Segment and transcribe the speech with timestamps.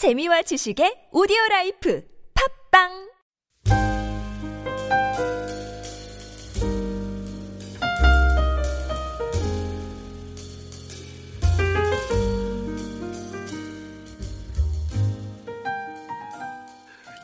[0.00, 2.00] 재미와 지식의 오디오 life.
[2.32, 3.09] 팟빵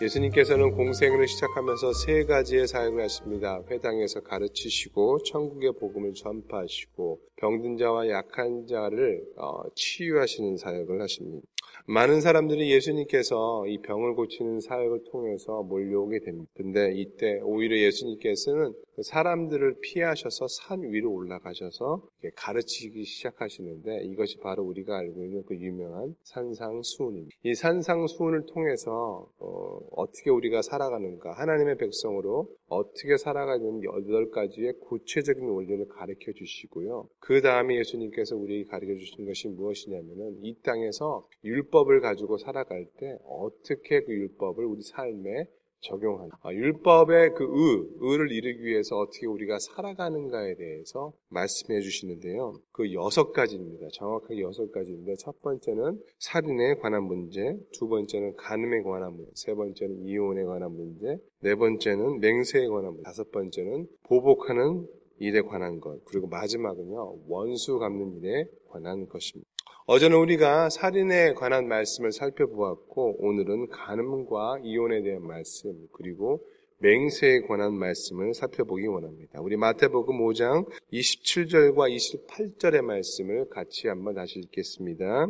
[0.02, 3.62] 예수님께서는 공생애를 시작하면서 세 가지의 사역을 하십니다.
[3.70, 11.46] 회당에서 가르치시고 천국의 복음을 전파하시고 병든 자와 약한 자를 어, 치유하시는 사역을 하십니다.
[11.88, 16.50] 많은 사람들이 예수님께서 이 병을 고치는 사역을 통해서 몰려오게 됩니다.
[16.56, 22.02] 근데 이때 오히려 예수님께서는 그 사람들을 피하셔서 산 위로 올라가셔서
[22.34, 27.36] 가르치기 시작하시는데 이것이 바로 우리가 알고 있는 그 유명한 산상수훈입니다.
[27.44, 35.86] 이 산상수훈을 통해서 어, 떻게 우리가 살아가는가 하나님의 백성으로 어떻게 살아가는 여덟 가지의 구체적인 원리를
[35.88, 37.08] 가르쳐 주시고요.
[37.20, 44.02] 그 다음에 예수님께서 우리에게 가르쳐 주신 것이 무엇이냐면은 이 땅에서 율법을 가지고 살아갈 때 어떻게
[44.02, 45.46] 그 율법을 우리 삶에
[45.80, 52.54] 적용하는 아, 율법의 그 의, 의를 이루기 위해서 어떻게 우리가 살아가는가에 대해서 말씀해 주시는데요.
[52.72, 53.86] 그 여섯 가지입니다.
[53.92, 60.06] 정확하게 여섯 가지인데 첫 번째는 살인에 관한 문제, 두 번째는 간음에 관한 문제, 세 번째는
[60.06, 64.86] 이혼에 관한 문제, 네 번째는 맹세에 관한 문제, 다섯 번째는 보복하는
[65.18, 69.48] 일에 관한 것, 그리고 마지막은요, 원수 갚는 일에 관한 것입니다.
[69.88, 76.40] 어제는 우리가 살인에 관한 말씀을 살펴보았고 오늘은 간음과 이혼에 대한 말씀 그리고
[76.78, 79.40] 맹세에 관한 말씀을 살펴보기 원합니다.
[79.40, 85.28] 우리 마태복음 5장 27절과 28절의 말씀을 같이 한번 다시 읽겠습니다.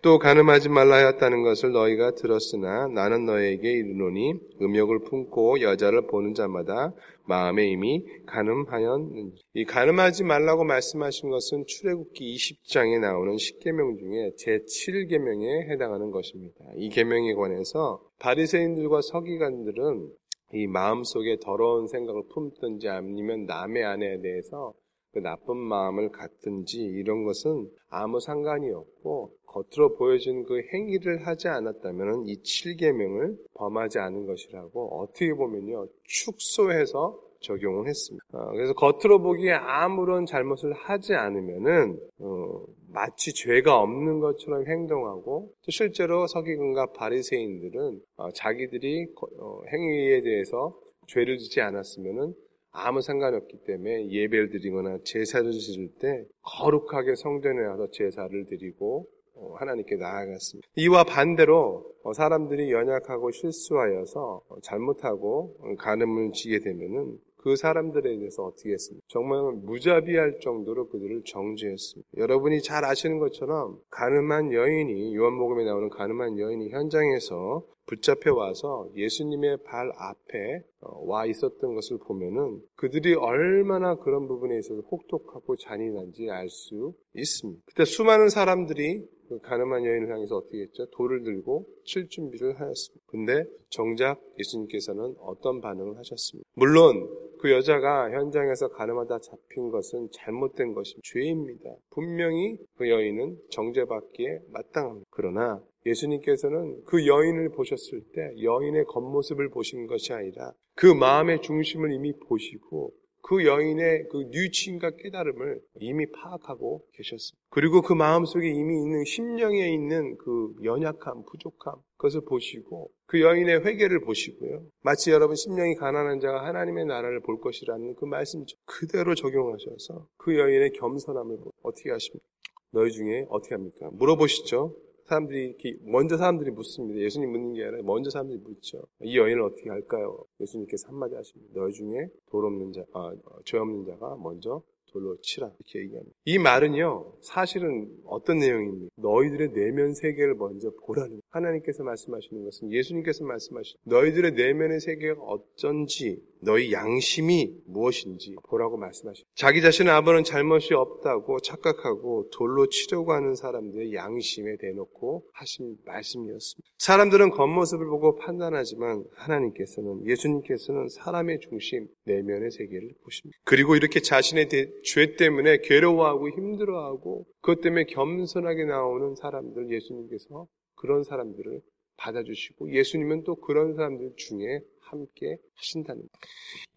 [0.00, 6.94] 또 간음하지 말라 하였다는 것을 너희가 들었으나 나는 너에게 이르노니 음욕을 품고 여자를 보는 자마다
[7.26, 9.42] 마음에 이미 가늠하였는지.
[9.52, 16.64] 이 가늠하지 말라고 말씀하신 것은 출애굽기 20장에 나오는 10계명 중에 제7계명에 해당하는 것입니다.
[16.76, 20.08] 이 계명에 관해서 바리새인들과 서기관들은
[20.52, 24.72] 이 마음속에 더러운 생각을 품든지 아니면 남의 아내에 대해서
[25.12, 32.26] 그 나쁜 마음을 갖든지 이런 것은 아무 상관이 없고 겉으로 보여진 그 행위를 하지 않았다면
[32.26, 38.24] 이 7계명을 범하지 않은 것이라고 어떻게 보면요 축소해서 적용을 했습니다.
[38.32, 45.70] 어, 그래서 겉으로 보기에 아무런 잘못을 하지 않으면은 어, 마치 죄가 없는 것처럼 행동하고 또
[45.70, 49.06] 실제로 서기관과 바리새인들은 어, 자기들이
[49.38, 50.74] 어, 행위에 대해서
[51.06, 52.34] 죄를 짓지 않았으면은
[52.70, 59.54] 아무 상관이 없기 때문에 예배를 드리거나 제사를 지을 때 거룩하게 성전에 와서 제사를 드리고 어,
[59.54, 60.68] 하나님께 나아갔습니다.
[60.76, 67.18] 이와 반대로 어, 사람들이 연약하고 실수하여서 잘못하고 간음을 지게 되면은
[67.48, 69.02] 그 사람들에 대해서 어떻게 했습니까?
[69.08, 72.10] 정말 무자비할 정도로 그들을 정죄했습니다.
[72.18, 79.90] 여러분이 잘 아시는 것처럼 가늠한 여인이 요한복음에 나오는 가늠한 여인이 현장에서 붙잡혀 와서 예수님의 발
[79.96, 86.92] 앞에 어, 와 있었던 것을 보면은 그들이 얼마나 그런 부분에 있어서 혹독하고 잔인한지 알 수
[87.14, 87.62] 있습니다.
[87.64, 90.86] 그때 수많은 사람들이 그 가늠한 여인을 향해서 어떻게 했죠?
[90.90, 93.04] 돌을 들고 칠 준비를 하였습니다.
[93.06, 96.48] 근데 정작 예수님께서는 어떤 반응을 하셨습니다.
[96.54, 101.70] 물론 그 여자가 현장에서 가늠하다 잡힌 것은 잘못된 것이 죄입니다.
[101.90, 105.06] 분명히 그 여인은 정죄받기에 마땅합니다.
[105.10, 112.12] 그러나 예수님께서는 그 여인을 보셨을 때 여인의 겉모습을 보신 것이 아니라 그 마음의 중심을 이미
[112.28, 117.46] 보시고 그 여인의 그 뉘치인과 깨달음을 이미 파악하고 계셨습니다.
[117.50, 124.00] 그리고 그 마음속에 이미 있는 심령에 있는 그 연약함, 부족함, 그것을 보시고 그 여인의 회개를
[124.00, 124.64] 보시고요.
[124.82, 130.70] 마치 여러분 심령이 가난한 자가 하나님의 나라를 볼 것이라는 그 말씀 그대로 적용하셔서 그 여인의
[130.72, 132.24] 겸손함을 어떻게 하십니까?
[132.70, 133.90] 너희 중에 어떻게 합니까?
[133.92, 134.74] 물어보시죠.
[135.06, 137.00] 사람들이 먼저 사람들이 묻습니다.
[137.00, 138.82] 예수님 묻는 게 아니라 먼저 사람들이 묻죠.
[139.02, 140.22] 이 여인을 어떻게 할까요?
[140.40, 141.54] 예수님께서 한마디 하십니다.
[141.54, 143.10] 너희 중에 돌 없는 자, 아,
[143.44, 144.62] 죄 없는 자가 먼저
[144.92, 146.14] 돌로 치라 이렇게 얘기합니다.
[146.24, 148.90] 이 말은요 사실은 어떤 내용입니까?
[148.96, 156.72] 너희들의 내면 세계를 먼저 보라는 하나님께서 말씀하시는 것은 예수님께서 말씀하시는 너희들의 내면의 세계가 어쩐지 너희
[156.72, 159.28] 양심이 무엇인지 보라고 말씀하십니다.
[159.34, 166.68] 자기 자신의 아버는 잘못이 없다고 착각하고 돌로 치려고 하는 사람들의 양심에 대놓고 하신 말씀이었습니다.
[166.78, 173.38] 사람들은 겉모습을 보고 판단하지만 하나님께서는 예수님께서는 사람의 중심 내면의 세계를 보십니다.
[173.44, 174.48] 그리고 이렇게 자신의
[174.84, 181.60] 죄 때문에 괴로워하고 힘들어하고 그것 때문에 겸손하게 나오는 사람들 예수님께서 그런 사람들을
[181.98, 186.10] 받아주시고 예수님은 또 그런 사람들 중에 함께 하신다는 것.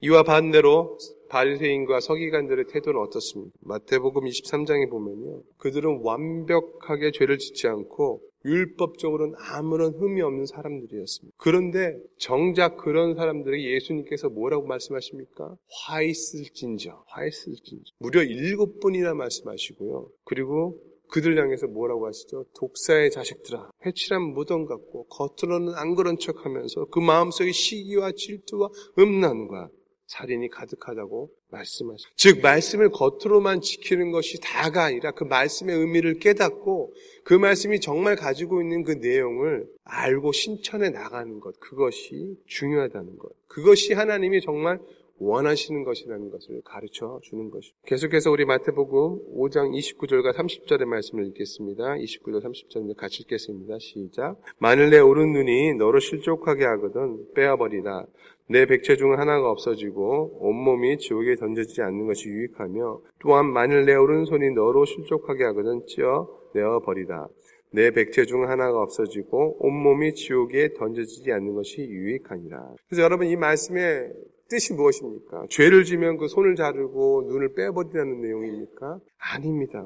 [0.02, 0.98] 이와 반대로
[1.30, 3.52] 바리새인과 서기관들의 태도는 어떻습니까?
[3.62, 5.42] 마태복음 23장에 보면요.
[5.58, 11.36] 그들은 완벽하게 죄를 짓지 않고 율법적으로는 아무런 흠이 없는 사람들이었습니다.
[11.38, 15.56] 그런데 정작 그런 사람들에게 예수님께서 뭐라고 말씀하십니까?
[15.86, 17.94] 화 있을진저, 화 있을진저.
[18.00, 20.10] 무려 일곱 번이나 말씀하시고요.
[20.24, 20.80] 그리고
[21.12, 22.46] 그들 향해서 뭐라고 하시죠?
[22.56, 29.70] 독사의 자식들아, 회칠한 무덤 같고 겉으로는 안 그런 척하면서 그 마음속에 시기와 질투와 음란과
[30.08, 32.10] 살인이 가득하다고 말씀하시죠.
[32.16, 36.94] 즉 말씀을 겉으로만 지키는 것이 다가 아니라 그 말씀의 의미를 깨닫고
[37.24, 43.32] 그 말씀이 정말 가지고 있는 그 내용을 알고 신천해 나가는 것 그것이 중요하다는 것.
[43.48, 44.80] 그것이 하나님이 정말
[45.22, 47.78] 원하시는 것이라는 것을 가르쳐 주는 것입니다.
[47.86, 51.96] 계속해서 우리 마태복음 5장 29절과 30절의 말씀을 읽겠습니다.
[51.96, 53.78] 29절 30절 같이 읽겠습니다.
[53.80, 54.42] 시작.
[54.58, 58.06] 만일 내 오른 눈이 너를 실족하게 하거든 빼어버리라.
[58.50, 64.52] 내 백체 중 하나가 없어지고 온몸이 지옥에 던져지지 않는 것이 유익하며 또한 만일 내 오른손이
[64.52, 67.28] 너로 실족하게 하거든 찌어 내어버리라.
[67.74, 72.74] 내 백체 중 하나가 없어지고 온몸이 지옥에 던져지지 않는 것이 유익하니라.
[72.90, 74.10] 그래서 여러분 이 말씀에
[74.52, 75.46] 뜻이 무엇입니까?
[75.50, 79.00] 죄를 지면 그 손을 자르고 눈을 빼버리라는 내용입니까?
[79.18, 79.82] 아닙니다.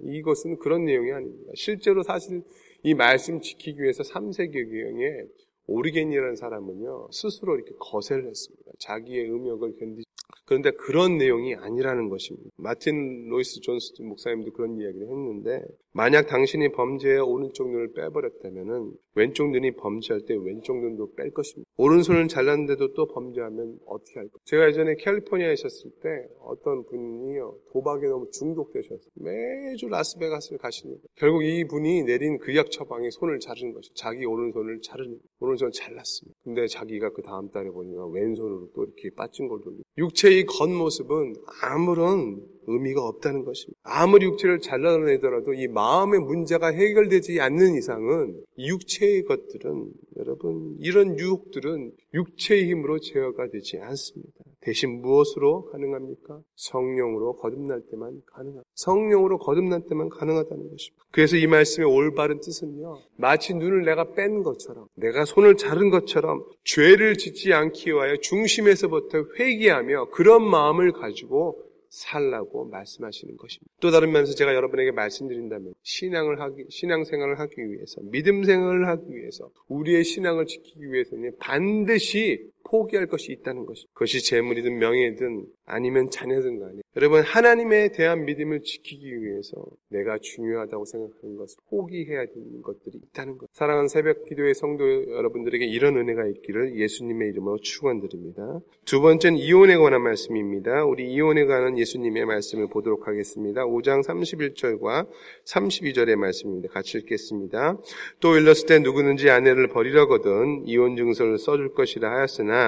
[0.00, 1.50] 이것은 그런 내용이 아닙니다.
[1.54, 2.42] 실제로 사실
[2.82, 5.28] 이 말씀 지키기 위해서 3세기경에
[5.66, 8.72] 오리겐이라는 사람은요, 스스로 이렇게 거세를 했습니다.
[8.80, 10.04] 자기의 음욕을 견디지.
[10.52, 12.50] 그런데 그런 내용이 아니라는 것입니다.
[12.56, 15.62] 마틴 로이드 존스 목사님도 그런 이야기를 했는데,
[15.94, 21.68] 만약 당신이 범죄해 오른쪽 눈을 빼버렸다면은 왼쪽 눈이 범죄할 때 왼쪽 눈도 뺄 것입니다.
[21.76, 24.32] 오른손을 잘랐는데도 또 범죄하면 어떻게 할까?
[24.44, 26.08] 제가 예전에 캘리포니아에 있었을 때
[26.40, 31.04] 어떤 분이요 도박에 너무 중독되셔서 매주 라스베가스를 가시는 거예요.
[31.16, 36.38] 결국 이 분이 내린 그약 처방이 손을 자르는 것이 자기 오른손을 자르는 오른손을 잘랐습니다.
[36.42, 41.34] 근데 자기가 그 다음 달에 보니까 왼손으로 또 이렇게 빠진 걸 돌리고 육체 의 겉모습은
[41.62, 43.78] 아무런 의미가 없다는 것입니다.
[43.82, 52.70] 아무리 육체를 잘라내더라도 이 마음의 문제가 해결되지 않는 이상은 육체의 것들은 여러분 이런 유혹들은 육체의
[52.70, 54.44] 힘으로 제어가 되지 않습니다.
[54.60, 56.40] 대신 무엇으로 가능합니까?
[56.54, 58.68] 성령으로 거듭날 때만 가능합니다.
[58.74, 61.04] 성령으로 거듭날 때만 가능하다는 것입니다.
[61.10, 62.98] 그래서 이 말씀의 올바른 뜻은요.
[63.16, 70.10] 마치 눈을 내가 뺀 것처럼 내가 손을 자른 것처럼 죄를 짓지 않기 위하여 중심에서부터 회개하며
[70.10, 71.60] 그런 마음을 가지고
[71.92, 73.70] 살라고 말씀하시는 것입니다.
[73.80, 79.14] 또 다른 면에서 제가 여러분에게 말씀드린다면 신앙을 하기 신앙 생활을 하기 위해서 믿음 생활을 하기
[79.14, 83.90] 위해서 우리의 신앙을 지키기 위해서는 반드시 포기할 것이 있다는 것입니다.
[83.92, 89.52] 그것이 재물이든 명예든 아니면 자녀든 간에 여러분 하나님에 대한 믿음을 지키기 위해서
[89.88, 93.48] 내가 중요하다고 생각하는 것을 포기해야 되는 것들이 있다는 것.
[93.52, 98.60] 사랑하는 새벽 기도의 성도 여러분들에게 이런 은혜가 있기를 예수님의 이름으로 축원드립니다.
[98.86, 100.84] 두 번째는 이혼에 관한 말씀입니다.
[100.84, 103.64] 우리 이혼에 관한 예수님의 말씀을 보도록 하겠습니다.
[103.64, 105.08] 5장 31절과
[105.44, 106.68] 32절의 말씀입니다.
[106.68, 107.78] 같이 읽겠습니다.
[108.20, 112.61] 또 일렀을 때 누구든지 아내를 버리려거든 이혼 증서를 써줄 것이라 하였으나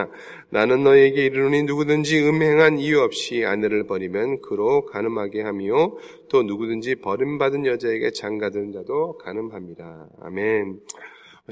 [0.50, 5.96] 나는 너에게 이르노니 누구든지 음행한 이유 없이 아내를 버리면 그로 가늠하게 하며
[6.28, 10.08] 또 누구든지 버림받은 여자에게 장가드는 자도 가늠합니다.
[10.20, 10.80] 아멘.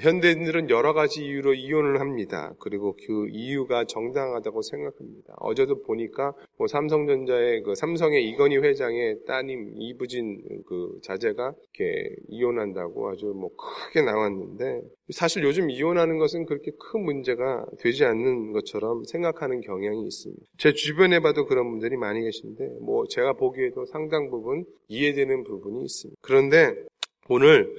[0.00, 2.54] 현대인들은 여러 가지 이유로 이혼을 합니다.
[2.58, 5.34] 그리고 그 이유가 정당하다고 생각합니다.
[5.38, 13.26] 어제도 보니까 뭐 삼성전자의 그 삼성의 이건희 회장의 따님 이부진 그 자제가 이렇게 이혼한다고 아주
[13.26, 14.80] 뭐 크게 나왔는데
[15.10, 20.42] 사실 요즘 이혼하는 것은 그렇게 큰 문제가 되지 않는 것처럼 생각하는 경향이 있습니다.
[20.56, 26.18] 제 주변에 봐도 그런 분들이 많이 계신데 뭐 제가 보기에도 상당 부분 이해되는 부분이 있습니다.
[26.22, 26.74] 그런데
[27.28, 27.74] 오늘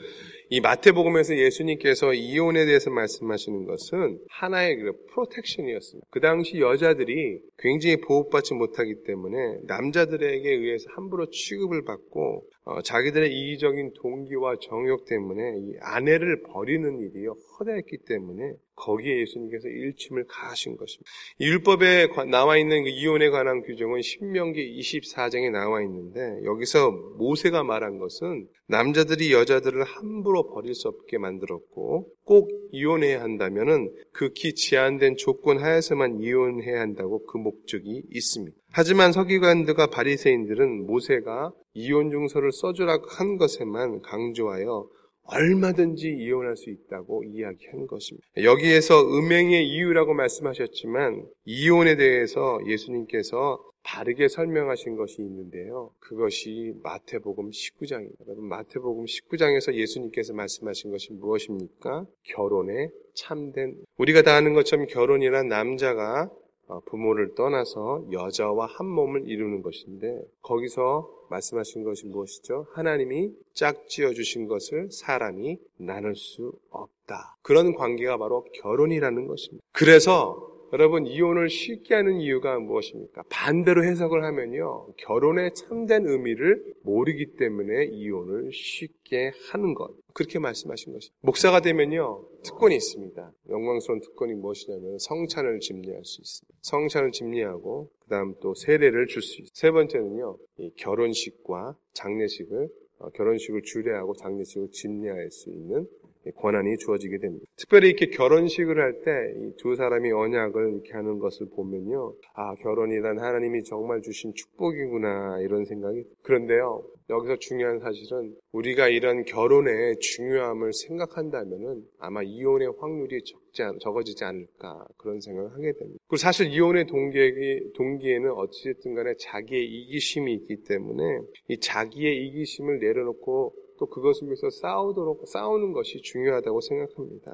[0.49, 6.07] 이 마태복음에서 예수님께서 이혼에 대해서 말씀하시는 것은 하나의 그 프로텍션이었습니다.
[6.11, 13.93] 그 당시 여자들이 굉장히 보호받지 못하기 때문에 남자들에게 의해서 함부로 취급을 받고 어, 자기들의 이기적인
[13.95, 21.09] 동기와 정욕 때문에 이 아내를 버리는 일이 허다했기 때문에 거기에 예수님께서 일침을 가하신 것입니다.
[21.41, 28.47] 율법에 나와 있는 그 이혼에 관한 규정은 신명기 24장에 나와 있는데 여기서 모세가 말한 것은
[28.67, 36.79] 남자들이 여자들을 함부로 버릴 수 없게 만들었고 꼭 이혼해야 한다면은 극히 제한된 조건 하에서만 이혼해야
[36.79, 38.55] 한다고 그 목적이 있습니다.
[38.75, 44.89] 하지만 서기관들과 바리새인들은 모세가 이혼 증서를 써주라고 한 것에만 강조하여
[45.25, 48.25] 얼마든지 이혼할 수 있다고 이야기한 것입니다.
[48.43, 55.91] 여기에서 음행의 이유라고 말씀하셨지만 이혼에 대해서 예수님께서 바르게 설명하신 것이 있는데요.
[55.99, 58.25] 그것이 마태복음 19장입니다.
[58.25, 62.05] 여러분 마태복음 19장에서 예수님께서 말씀하신 것이 무엇입니까?
[62.23, 66.42] 결혼의 참된 우리가 다 아는 것처럼 결혼이란 남자가 어,
[66.85, 72.67] 부모를 떠나서 여자와 한 몸을 이루는 것인데 거기서 말씀하신 것이 무엇이죠?
[72.73, 77.37] 하나님이 짝지어 주신 것을 사람이 나눌 수 없다.
[77.41, 79.65] 그런 관계가 바로 결혼이라는 것입니다.
[79.71, 83.23] 그래서 여러분 이혼을 쉽게 하는 이유가 무엇입니까?
[83.29, 84.87] 반대로 해석을 하면요.
[84.97, 89.91] 결혼의 참된 의미를 모르기 때문에 이혼을 쉽게 하는 것.
[90.15, 91.15] 그렇게 말씀하신 것입니다.
[91.21, 92.25] 목사가 되면요.
[92.43, 93.31] 특권이 있습니다.
[93.49, 96.57] 영광스러운 특권이 무엇이냐면 성찬을 집례할 수 있습니다.
[96.61, 99.51] 성찬을 집례하고 그다음 또 세례를 줄 수 있습니다.
[99.53, 100.37] 세 번째는요.
[100.77, 105.87] 결혼식과 장례식을 어, 결혼식을 주례하고 장례식을 집례할 수 있는
[106.31, 107.45] 권한이 주어지게 됩니다.
[107.57, 112.13] 특별히 이렇게 결혼식을 할 때 이 두 사람이 언약을 이렇게 하는 것을 보면요.
[112.35, 116.83] 아, 결혼이란 하나님이 정말 주신 축복이구나 이런 생각이 그런데요.
[117.09, 124.85] 여기서 중요한 사실은 우리가 이런 결혼의 중요함을 생각한다면은 아마 이혼의 확률이 적지 않, 적어지지 않을까
[124.97, 125.99] 그런 생각을 하게 됩니다.
[126.07, 131.03] 그리고 사실 이혼의 동기, 동기에는 어찌됐든 간에 자기의 이기심이 있기 때문에
[131.49, 137.33] 이 자기의 이기심을 내려놓고 또 그것을 위해서 싸우도록 싸우는 것이 중요하다고 생각합니다.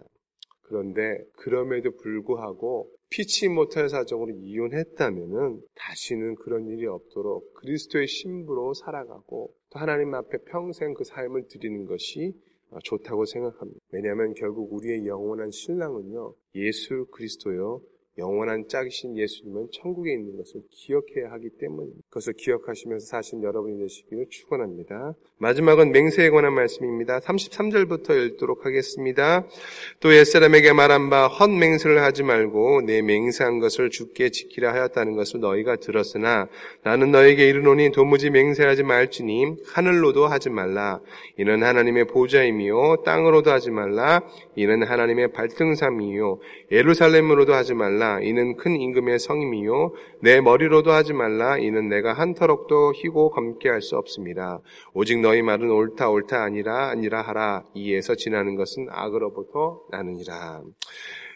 [0.63, 9.79] 그런데 그럼에도 불구하고 피치 못할 사정으로 이혼했다면은 다시는 그런 일이 없도록 그리스도의 신부로 살아가고 또
[9.79, 12.33] 하나님 앞에 평생 그 삶을 드리는 것이
[12.83, 13.79] 좋다고 생각합니다.
[13.91, 17.81] 왜냐하면 결국 우리의 영원한 신랑은요 예수 그리스도요
[18.19, 22.01] 영원한 짝이신 예수님은 천국에 있는 것을 기억해야 하기 때문입니다.
[22.09, 25.15] 그것을 기억하시면서 사신 여러분이 되시기를 축원합니다.
[25.39, 27.19] 마지막은 맹세에 관한 말씀입니다.
[27.19, 29.47] 33절부터 읽도록 하겠습니다.
[30.01, 35.39] 또 옛사람에게 말한 바 헛 맹세를 하지 말고 내 맹세한 것을 죽게 지키라 하였다는 것을
[35.39, 36.47] 너희가 들었으나
[36.83, 40.99] 나는 너에게 이르노니 도무지 맹세하지 말지니 하늘로도 하지 말라.
[41.37, 44.21] 이는 하나님의 보좌이며 땅으로도 하지 말라.
[44.55, 46.39] 이는 하나님의 발등삼이요
[46.71, 48.08] 예루살렘으로도 하지 말라.
[48.21, 51.57] 이는 큰 임금의 성임이요 내 머리로도 하지 말라.
[51.57, 54.59] 이는 내가 한 터럭도 희고 검게 할 수 없습니다.
[54.93, 57.63] 오직 너희 말은 옳다 옳다 아니라 아니라 하라.
[57.73, 60.61] 이에서 지나는 것은 악으로부터 나느니라.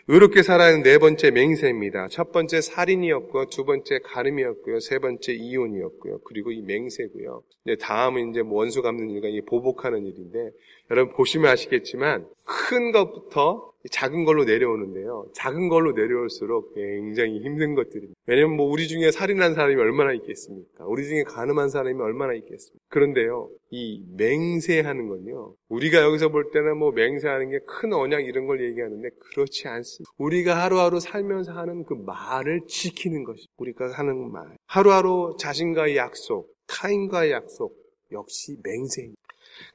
[0.10, 2.10] 의롭게 살아야 네 번째 맹세입니다.
[2.10, 3.46] 첫 번째 살인이었고요.
[3.46, 4.82] 두 번째 가름이었고요.
[4.82, 6.20] 세 번째 이혼이었고요.
[6.26, 7.42] 그리고 이 맹세고요.
[7.66, 10.52] 이제 다음은 이제 뭐 원수 갚는 일과 보복하는 일인데
[10.92, 15.26] 여러분 보시면 아시겠지만 큰 것부터 작은 걸로 내려오는데요.
[15.34, 18.14] 작은 걸로 내려올수록 굉장히 힘든 것들입니다.
[18.26, 20.86] 왜냐면 뭐 우리 중에 살인한 사람이 얼마나 있겠습니까?
[20.86, 22.80] 우리 중에 가늠한 사람이 얼마나 있겠습니까?
[22.88, 25.56] 그런데요, 이 맹세하는 건요.
[25.68, 30.10] 우리가 여기서 볼 때는 뭐 맹세하는 게 큰 언약 이런 걸 얘기하는데 그렇지 않습니다.
[30.18, 34.46] 우리가 하루하루 살면서 하는 그 말을 지키는 것이 우리가 하는 말.
[34.68, 37.76] 하루하루 자신과의 약속, 타인과의 약속
[38.14, 39.23] 역시 맹세입니다.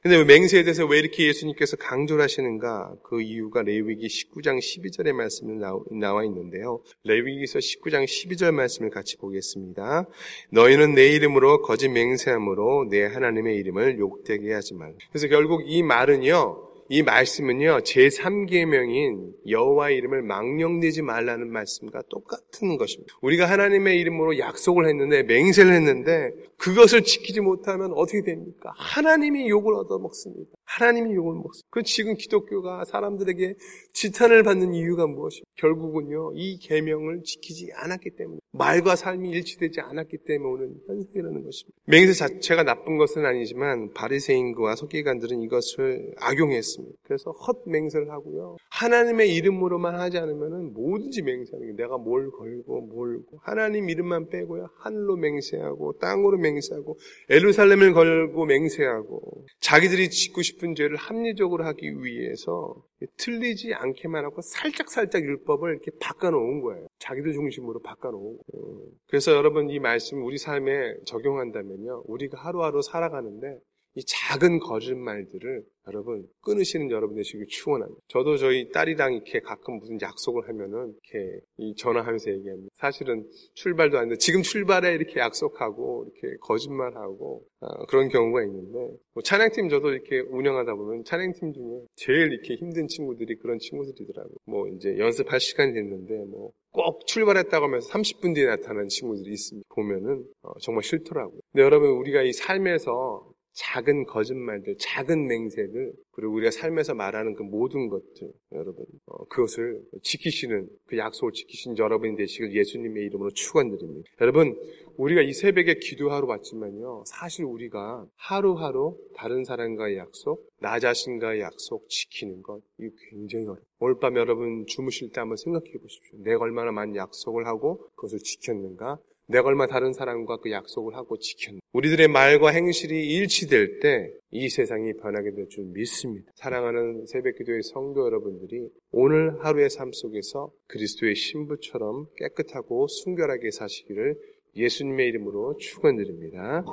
[0.01, 2.95] 근데 맹세에 대해서 왜 이렇게 예수님께서 강조를 하시는가?
[3.03, 5.53] 그 이유가 레위기 19장 12절의 말씀에
[5.91, 6.81] 나와 있는데요.
[7.03, 10.05] 레위기서 19장 12절 말씀을 같이 보겠습니다.
[10.51, 14.93] 너희는 내 이름으로 거짓 맹세함으로 내 하나님의 이름을 욕되게 하지 말라.
[15.11, 16.68] 그래서 결국 이 말은요.
[16.91, 23.13] 이 말씀은요, 제3계명인 여호와 이름을 망령되지 말라는 말씀과 똑같은 것입니다.
[23.21, 28.73] 우리가 하나님의 이름으로 약속을 했는데, 맹세를 했는데, 그것을 지키지 못하면 어떻게 됩니까?
[28.75, 30.49] 하나님이 욕을 얻어먹습니다.
[30.69, 31.67] 하나님이 욕을 먹습니다.
[31.71, 33.55] 그 지금 기독교가 사람들에게
[33.93, 35.49] 지탄을 받는 이유가 무엇입니까?
[35.55, 41.75] 결국은요, 이 계명을 지키지 않았기 때문에, 말과 삶이 일치되지 않았기 때문에 오는 현상이라는 것입니다.
[41.85, 46.95] 맹세 자체가 나쁜 것은 아니지만, 바리새인과 서기관들은 이것을 악용했습니다.
[47.03, 48.57] 그래서 헛 맹세를 하고요.
[48.69, 54.69] 하나님의 이름으로만 하지 않으면 뭐든지 맹세하는 게 내가 뭘 걸고 뭘고 하나님 이름만 빼고요.
[54.77, 56.97] 하늘로 맹세하고 땅으로 맹세하고
[57.29, 62.75] 에루살렘을 걸고 맹세하고 자기들이 짓고 싶은 죄를 합리적으로 하기 위해서
[63.17, 66.87] 틀리지 않게만 하고 살짝살짝 율법을 이렇게 바꿔놓은 거예요.
[66.99, 68.81] 자기들 중심으로 바꿔놓은 거예요.
[69.07, 72.03] 그래서 여러분 이 말씀 우리 삶에 적용한다면요.
[72.07, 73.59] 우리가 하루하루 살아가는데
[73.99, 77.99] 이 작은 거짓말들을 여러분 끊으시는 여러분 되시길 축원합니다.
[78.07, 81.41] 저도 저희 딸이랑 이렇게 가끔 무슨 약속을 하면은 이렇게
[81.75, 82.69] 전화하면서 얘기합니다.
[82.75, 84.15] 사실은 출발도 안 돼.
[84.15, 90.75] 지금 출발해 이렇게 약속하고 이렇게 거짓말하고 어, 그런 경우가 있는데 뭐 찬양팀 저도 이렇게 운영하다
[90.75, 94.35] 보면 찬양팀 중에 제일 이렇게 힘든 친구들이 그런 친구들이더라고요.
[94.45, 99.67] 뭐 이제 연습할 시간이 됐는데 뭐 꼭 출발했다고 하면서 30분 뒤에 나타나는 친구들이 있습니다.
[99.73, 101.39] 보면은 어, 정말 싫더라고요.
[101.51, 103.27] 근데 여러분 우리가 이 삶에서
[103.59, 110.69] 작은 거짓말들, 작은 맹세들, 그리고 우리가 삶에서 말하는 그 모든 것들, 여러분, 어, 그것을 지키시는,
[110.85, 114.09] 그 약속을 지키신 여러분이 되시길 예수님의 이름으로 축원드립니다.
[114.21, 114.57] 여러분,
[114.95, 122.41] 우리가 이 새벽에 기도하러 왔지만요, 사실 우리가 하루하루 다른 사람과의 약속, 나 자신과의 약속 지키는
[122.41, 123.63] 것, 이거 굉장히 어려워요.
[123.81, 126.17] 오늘 밤 여러분 주무실 때 한번 생각해 보십시오.
[126.23, 128.99] 내가 얼마나 많은 약속을 하고 그것을 지켰는가?
[129.29, 131.63] 내가 얼마 다른 사람과 그 약속을 하고 지켰는가?
[131.73, 136.31] 우리들의 말과 행실이 일치될 때 이 세상이 변하게 될 줄 믿습니다.
[136.35, 144.15] 사랑하는 새벽기도의 성도 여러분들이 오늘 하루의 삶 속에서 그리스도의 신부처럼 깨끗하고 순결하게 사시기를
[144.55, 146.63] 예수님의 이름으로 축원드립니다.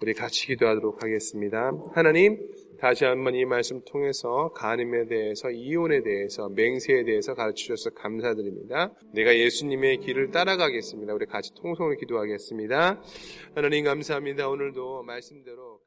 [0.00, 1.72] 우리 같이 기도하도록 하겠습니다.
[1.92, 2.38] 하나님,
[2.82, 8.92] 다시 한번 이 말씀 통해서 간음에 대해서, 이혼에 대해서, 맹세에 대해서 가르쳐 주셔서 감사드립니다.
[9.14, 11.14] 내가 예수님의 길을 따라가겠습니다.
[11.14, 13.00] 우리 같이 통성을 기도하겠습니다.
[13.54, 14.48] 하나님 감사합니다.
[14.48, 15.78] 오늘도 말씀대로